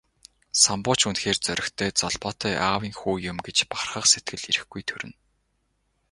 [0.63, 5.15] Самбуу ч үнэхээр зоригтой, золбоотой аавын хүү юм гэж бахархах сэтгэл эрхгүй төрнө.